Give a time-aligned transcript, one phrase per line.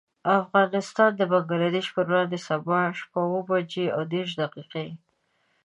[0.41, 4.87] افغانستان د بنګلدېش پر وړاندې، سبا شپه اوه بجې او دېرش دقيقې.